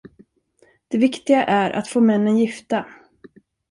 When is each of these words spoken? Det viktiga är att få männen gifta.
Det 0.87 0.97
viktiga 0.97 1.43
är 1.43 1.71
att 1.71 1.87
få 1.87 2.01
männen 2.01 2.37
gifta. 2.37 2.85